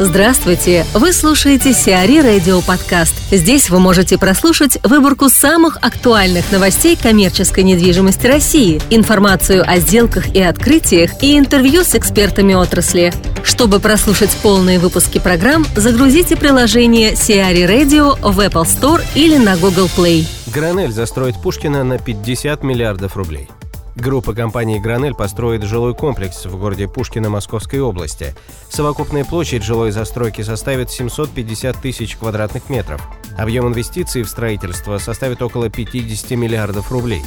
[0.00, 0.84] Здравствуйте!
[0.92, 3.14] Вы слушаете Сиари Радио Подкаст.
[3.30, 10.42] Здесь вы можете прослушать выборку самых актуальных новостей коммерческой недвижимости России, информацию о сделках и
[10.42, 13.12] открытиях и интервью с экспертами отрасли.
[13.44, 19.88] Чтобы прослушать полные выпуски программ, загрузите приложение Сиари Radio в Apple Store или на Google
[19.96, 20.26] Play.
[20.52, 23.48] Гранель застроит Пушкина на 50 миллиардов рублей.
[23.96, 28.34] Группа компании «Гранель» построит жилой комплекс в городе Пушкино Московской области.
[28.68, 33.00] Совокупная площадь жилой застройки составит 750 тысяч квадратных метров.
[33.38, 37.22] Объем инвестиций в строительство составит около 50 миллиардов рублей.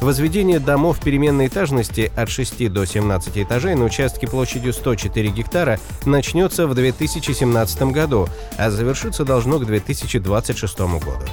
[0.00, 6.68] Возведение домов переменной этажности от 6 до 17 этажей на участке площадью 104 гектара начнется
[6.68, 11.26] в 2017 году, а завершиться должно к 2026 году.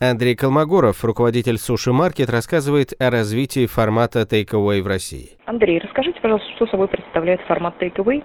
[0.00, 5.30] Андрей Колмогоров, руководитель Суши Маркет, рассказывает о развитии формата Takeaway в России.
[5.44, 8.22] Андрей, расскажите, пожалуйста, что собой представляет формат Takeaway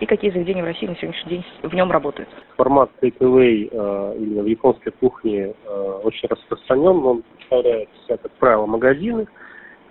[0.00, 2.28] и какие заведения в России на сегодняшний день в нем работают?
[2.56, 7.04] Формат Takeaway э, именно в японской кухне э, очень распространен.
[7.04, 9.26] Он представляет, как правило, магазины.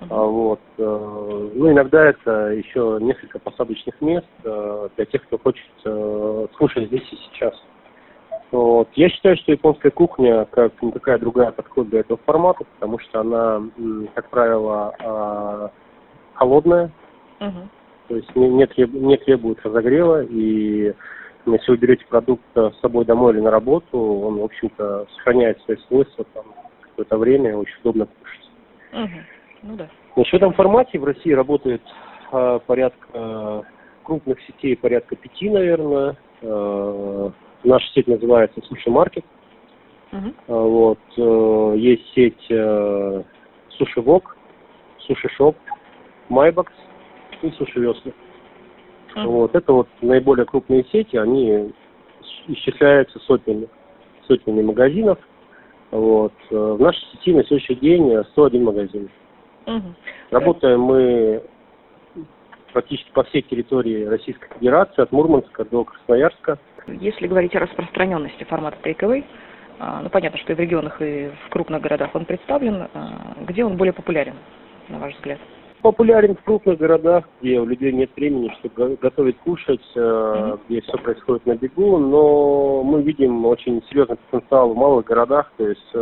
[0.01, 0.31] Uh-huh.
[0.31, 0.61] Вот.
[0.77, 6.87] Э, ну, иногда это еще несколько посадочных мест э, для тех, кто хочет э, слушать
[6.87, 7.53] здесь и сейчас.
[8.51, 8.89] Вот.
[8.95, 13.61] Я считаю, что японская кухня, как никакая другая, подходит для этого формата, потому что она,
[14.15, 15.71] как правило, а,
[16.33, 16.91] холодная,
[17.39, 17.67] uh-huh.
[18.07, 20.95] то есть не, не, треб, не требует разогрева, и
[21.45, 25.77] если вы берете продукт с собой домой или на работу, он, в общем-то, сохраняет свои
[25.87, 26.45] свойства там
[26.81, 28.49] какое-то время, очень удобно кушать.
[28.93, 29.23] Uh-huh.
[29.61, 29.89] Ну да.
[30.15, 31.81] Значит, в этом формате в России работает
[32.31, 33.63] э, порядка
[34.03, 37.31] крупных сетей, порядка пяти, наверное, э,
[37.63, 39.25] Наша сеть называется Суши Маркет.
[40.11, 40.33] Uh-huh.
[40.47, 40.99] Вот.
[41.17, 43.23] Э, есть сеть э,
[43.77, 44.35] Суши Wok,
[44.99, 45.55] Суши Shop,
[46.29, 46.73] MYBOX
[47.41, 48.11] и Суши Весла.
[49.15, 49.27] Uh-huh.
[49.27, 49.55] Вот.
[49.55, 51.73] Это вот наиболее крупные сети, они
[52.47, 53.67] исчисляются сотнями,
[54.27, 55.19] сотнями магазинов.
[55.91, 56.33] Вот.
[56.49, 59.09] Э, в нашей сети на сегодняшний день 101 магазин.
[59.65, 59.93] Uh-huh.
[60.31, 61.43] Работаем мы
[62.73, 66.57] практически по всей территории Российской Федерации, от Мурманска до Красноярска.
[66.93, 69.23] Если говорить о распространенности формата takeaway,
[69.79, 72.87] а, ну понятно, что и в регионах, и в крупных городах он представлен.
[72.93, 74.35] А, где он более популярен,
[74.89, 75.39] на ваш взгляд?
[75.81, 80.59] Популярен в крупных городах, где у людей нет времени, чтобы готовить, кушать, mm-hmm.
[80.67, 85.65] где все происходит на бегу, но мы видим очень серьезный потенциал в малых городах, то
[85.65, 85.95] есть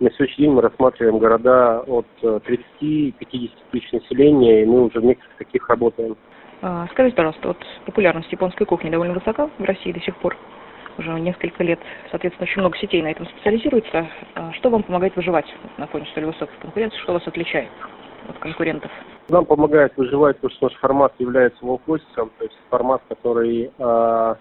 [0.00, 5.36] на сегодняшний день мы рассматриваем города от 30-50 тысяч населения, и мы уже в некоторых
[5.36, 6.16] таких работаем.
[6.62, 7.56] А, скажите, пожалуйста, вот
[7.86, 10.36] популярность японской кухни довольно высока в России до сих пор.
[10.98, 14.06] Уже несколько лет, соответственно, очень много сетей на этом специализируется.
[14.34, 15.46] А что вам помогает выживать
[15.78, 16.98] на фоне столь высокой конкуренции?
[16.98, 17.70] Что вас отличает
[18.28, 18.90] от конкурентов?
[19.28, 24.34] Нам помогает выживать, потому что наш формат является лоукостиком, то есть формат, который э,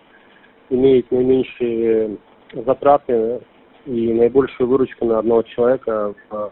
[0.72, 2.18] имеет наименьшие
[2.52, 3.42] затраты
[3.86, 6.50] и наибольшую выручку на одного человека в, э,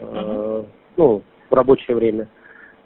[0.00, 0.66] uh-huh.
[0.96, 2.26] ну, в рабочее время.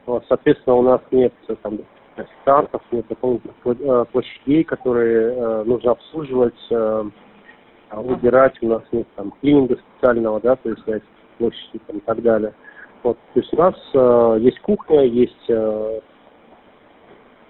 [0.07, 1.79] Вот, соответственно, у нас нет э, там
[2.17, 8.57] официантов, нет дополнительных э, площадей, которые э, нужно обслуживать, а, убирать.
[8.63, 11.01] У нас нет там клининга специального, да, то есть на
[11.39, 12.55] площади там, и так далее.
[13.03, 16.01] Вот, то есть у нас э, есть кухня, есть э,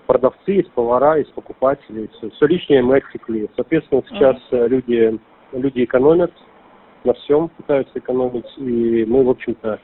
[0.06, 3.50] продавцы, есть повара, есть покупатели, все, все лишнее мы отсекли.
[3.56, 4.68] Соответственно, сейчас mm-hmm.
[4.68, 5.20] люди,
[5.52, 6.32] люди экономят
[7.04, 9.80] на всем, пытаются экономить, и мы, в общем-то,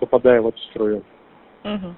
[0.00, 1.02] попадаем в эту струю.
[1.64, 1.94] Угу.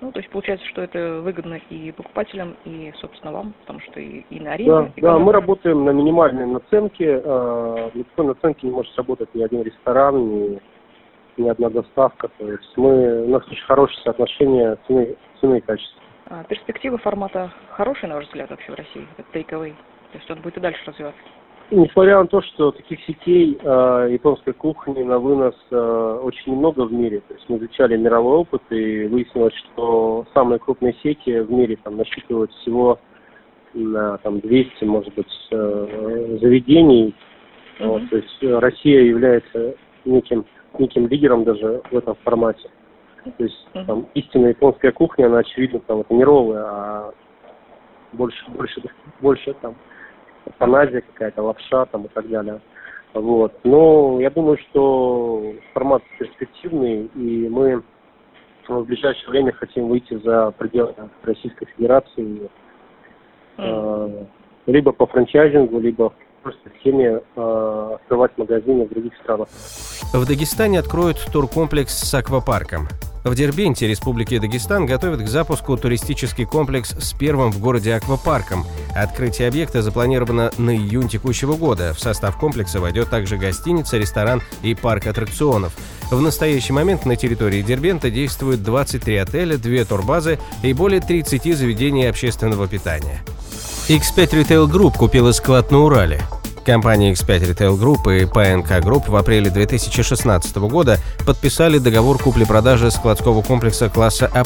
[0.00, 4.24] Ну, то есть получается, что это выгодно и покупателям, и, собственно, вам, потому что и,
[4.28, 4.70] и на аренде.
[4.70, 7.22] Да, и да, мы работаем на минимальной наценке.
[7.24, 10.60] Э, на такой наценке не может работать ни один ресторан, ни,
[11.38, 12.28] ни одна доставка.
[12.38, 16.02] То есть мы, у нас очень хорошее соотношение цены, цены и качества.
[16.26, 19.74] А перспективы формата хорошие, на ваш взгляд, вообще в России, это take-away?
[20.12, 21.20] То есть он будет и дальше развиваться?
[21.70, 26.92] Несмотря на то, что таких сетей э, японской кухни на вынос э, очень немного в
[26.92, 31.78] мире, то есть мы изучали мировой опыт и выяснилось, что самые крупные сети в мире
[31.82, 32.98] там насчитывают всего
[33.72, 37.14] на там 200, может быть, э, заведений.
[37.78, 37.86] Mm-hmm.
[37.88, 39.74] Вот, то есть Россия является
[40.04, 40.44] неким
[40.78, 42.68] неким лидером даже в этом формате.
[43.24, 43.86] То есть mm-hmm.
[43.86, 47.14] там истинная японская кухня, она очевидно там это не роллы, а
[48.12, 48.82] больше больше
[49.20, 49.74] больше там
[50.58, 52.60] паназия какая-то, лапша там и так далее.
[53.14, 53.52] Вот.
[53.64, 57.82] Но я думаю, что формат перспективный, и мы
[58.68, 62.50] в ближайшее время хотим выйти за пределы Российской Федерации.
[63.56, 64.24] Э,
[64.66, 66.12] либо по франчайзингу, либо
[66.42, 69.48] просто схеме э, открывать магазины в других странах.
[70.12, 72.88] В Дагестане откроют туркомплекс с аквапарком.
[73.24, 78.66] В Дербенте, Республике Дагестан, готовят к запуску туристический комплекс с первым в городе аквапарком.
[78.94, 81.94] Открытие объекта запланировано на июнь текущего года.
[81.94, 85.74] В состав комплекса войдет также гостиница, ресторан и парк аттракционов.
[86.10, 92.04] В настоящий момент на территории Дербента действуют 23 отеля, 2 турбазы и более 30 заведений
[92.04, 93.22] общественного питания.
[93.88, 96.20] X5 Retail Group купила склад на Урале.
[96.64, 103.42] Компания X5 Retail Group и PNK Group в апреле 2016 года подписали договор купли-продажи складского
[103.42, 104.44] комплекса класса А+,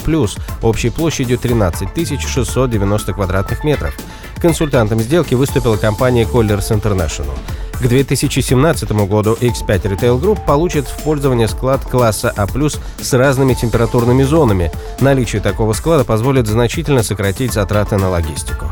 [0.63, 1.89] общей площадью 13
[2.21, 3.97] 690 квадратных метров.
[4.41, 7.39] Консультантом сделки выступила компания Colliers International.
[7.75, 14.25] К 2017 году X5 Retail Group получит в пользование склад класса А+, с разными температурными
[14.25, 14.73] зонами.
[15.01, 18.67] Наличие такого склада позволит значительно сократить затраты на логистику.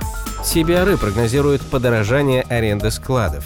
[0.46, 3.44] CBRE прогнозирует подорожание аренды складов.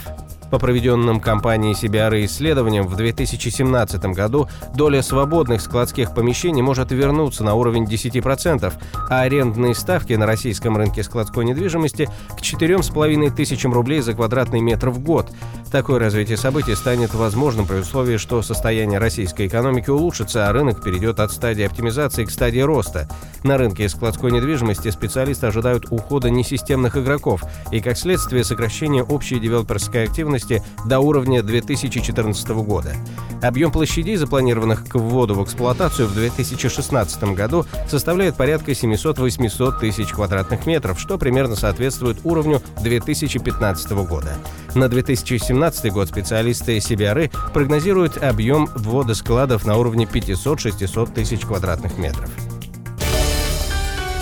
[0.51, 7.55] По проведенным компанией CBR исследованиям в 2017 году доля свободных складских помещений может вернуться на
[7.55, 8.73] уровень 10%,
[9.09, 14.91] а арендные ставки на российском рынке складской недвижимости к 4,5 тысячам рублей за квадратный метр
[14.91, 15.31] в год.
[15.71, 21.21] Такое развитие событий станет возможным при условии, что состояние российской экономики улучшится, а рынок перейдет
[21.21, 23.09] от стадии оптимизации к стадии роста.
[23.45, 30.05] На рынке складской недвижимости специалисты ожидают ухода несистемных игроков и, как следствие, сокращения общей девелоперской
[30.05, 32.93] активности до уровня 2014 года.
[33.41, 40.67] Объем площадей, запланированных к вводу в эксплуатацию в 2016 году, составляет порядка 700-800 тысяч квадратных
[40.67, 44.35] метров, что примерно соответствует уровню 2015 года.
[44.75, 52.31] На 2017 год специалисты CBRE прогнозируют объем ввода складов на уровне 500-600 тысяч квадратных метров.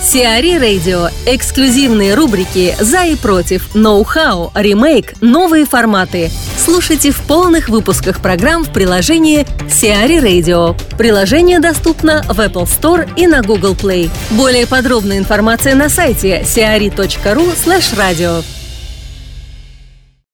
[0.01, 1.09] Сиари Радио.
[1.27, 6.31] Эксклюзивные рубрики «За и против», «Ноу-хау», «Ремейк», «Новые форматы».
[6.57, 10.75] Слушайте в полных выпусках программ в приложении Сиари Radio.
[10.97, 14.09] Приложение доступно в Apple Store и на Google Play.
[14.31, 18.43] Более подробная информация на сайте siari.ru slash radio.